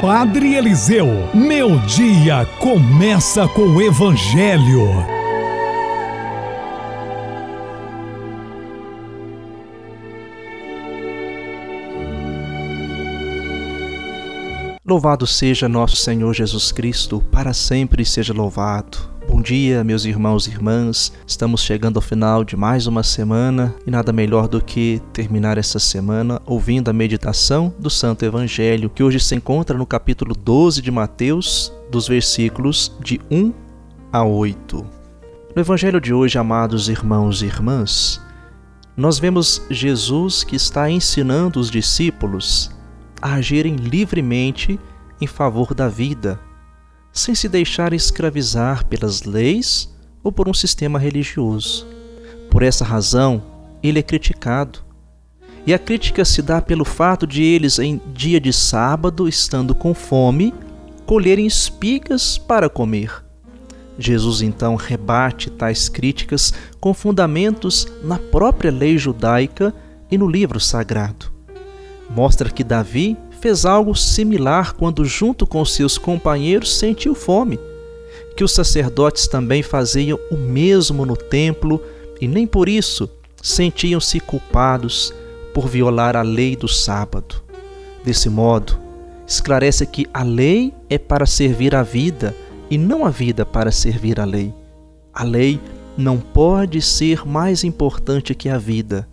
[0.00, 4.86] Padre Eliseu, meu dia começa com o Evangelho.
[14.86, 19.17] Louvado seja nosso Senhor Jesus Cristo, para sempre seja louvado.
[19.28, 21.12] Bom dia, meus irmãos e irmãs.
[21.26, 25.78] Estamos chegando ao final de mais uma semana e nada melhor do que terminar essa
[25.78, 30.90] semana ouvindo a meditação do Santo Evangelho, que hoje se encontra no capítulo 12 de
[30.90, 33.52] Mateus, dos versículos de 1
[34.10, 34.86] a 8.
[35.54, 38.22] No Evangelho de hoje, amados irmãos e irmãs,
[38.96, 42.74] nós vemos Jesus que está ensinando os discípulos
[43.20, 44.80] a agirem livremente
[45.20, 46.40] em favor da vida
[47.12, 51.86] sem se deixar escravizar pelas leis ou por um sistema religioso.
[52.50, 53.42] Por essa razão,
[53.82, 54.80] ele é criticado.
[55.66, 59.92] E a crítica se dá pelo fato de eles, em dia de sábado, estando com
[59.92, 60.54] fome,
[61.04, 63.24] colherem espigas para comer.
[63.98, 69.74] Jesus então rebate tais críticas com fundamentos na própria lei judaica
[70.10, 71.32] e no livro sagrado.
[72.08, 77.58] Mostra que Davi fez algo similar quando, junto com seus companheiros, sentiu fome.
[78.36, 81.82] Que os sacerdotes também faziam o mesmo no templo
[82.20, 83.08] e nem por isso
[83.42, 85.12] sentiam-se culpados
[85.54, 87.42] por violar a lei do sábado.
[88.04, 88.78] Desse modo,
[89.26, 92.34] esclarece que a lei é para servir a vida
[92.70, 94.52] e não a vida para servir a lei.
[95.12, 95.60] A lei
[95.96, 99.08] não pode ser mais importante que a vida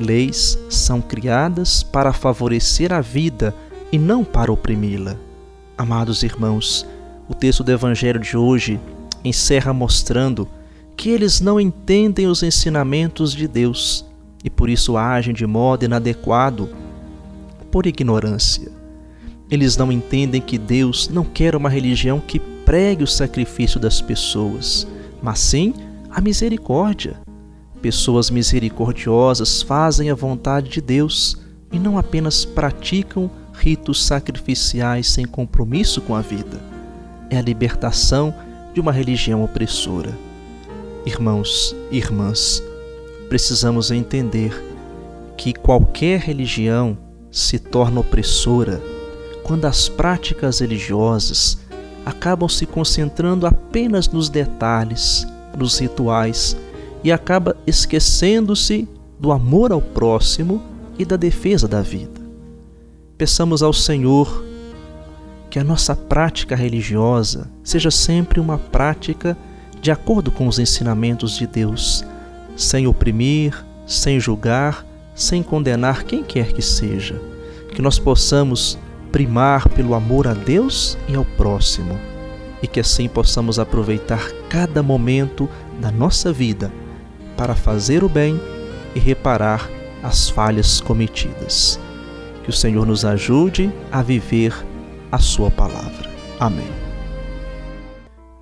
[0.00, 3.54] Leis são criadas para favorecer a vida
[3.92, 5.14] e não para oprimi-la.
[5.76, 6.86] Amados irmãos,
[7.28, 8.80] o texto do Evangelho de hoje
[9.22, 10.48] encerra mostrando
[10.96, 14.06] que eles não entendem os ensinamentos de Deus
[14.42, 16.70] e por isso agem de modo inadequado
[17.70, 18.72] por ignorância.
[19.50, 24.86] Eles não entendem que Deus não quer uma religião que pregue o sacrifício das pessoas,
[25.22, 25.74] mas sim
[26.10, 27.18] a misericórdia.
[27.82, 31.36] Pessoas misericordiosas fazem a vontade de Deus
[31.72, 36.60] e não apenas praticam ritos sacrificiais sem compromisso com a vida.
[37.30, 38.34] É a libertação
[38.74, 40.16] de uma religião opressora.
[41.06, 42.62] Irmãos e irmãs,
[43.28, 44.52] precisamos entender
[45.36, 46.98] que qualquer religião
[47.30, 48.82] se torna opressora
[49.42, 51.58] quando as práticas religiosas
[52.04, 55.26] acabam se concentrando apenas nos detalhes,
[55.56, 56.56] nos rituais
[57.02, 58.88] e acaba esquecendo-se
[59.18, 60.62] do amor ao próximo
[60.98, 62.20] e da defesa da vida.
[63.16, 64.44] Peçamos ao Senhor
[65.50, 69.36] que a nossa prática religiosa seja sempre uma prática
[69.80, 72.04] de acordo com os ensinamentos de Deus,
[72.56, 77.20] sem oprimir, sem julgar, sem condenar quem quer que seja.
[77.74, 78.78] Que nós possamos
[79.10, 81.98] primar pelo amor a Deus e ao próximo,
[82.62, 85.48] e que assim possamos aproveitar cada momento
[85.80, 86.70] da nossa vida
[87.40, 88.38] para fazer o bem
[88.94, 89.66] e reparar
[90.02, 91.80] as falhas cometidas.
[92.44, 94.54] Que o Senhor nos ajude a viver
[95.10, 96.10] a Sua palavra.
[96.38, 96.68] Amém.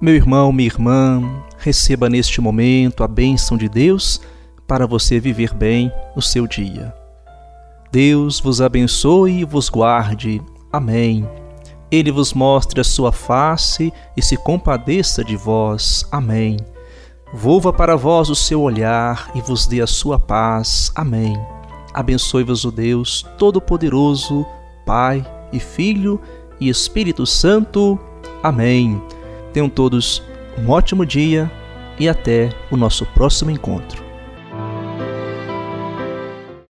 [0.00, 1.22] Meu irmão, minha irmã,
[1.58, 4.20] receba neste momento a bênção de Deus
[4.66, 6.92] para você viver bem o seu dia.
[7.92, 10.42] Deus vos abençoe e vos guarde.
[10.72, 11.24] Amém.
[11.88, 16.04] Ele vos mostre a sua face e se compadeça de vós.
[16.10, 16.56] Amém.
[17.32, 20.90] Volva para vós o seu olhar e vos dê a sua paz.
[20.94, 21.38] Amém.
[21.92, 24.46] Abençoe-vos o Deus Todo-Poderoso,
[24.86, 26.20] Pai e Filho
[26.58, 27.98] e Espírito Santo.
[28.42, 29.02] Amém.
[29.52, 30.22] Tenham todos
[30.58, 31.50] um ótimo dia
[31.98, 34.07] e até o nosso próximo encontro.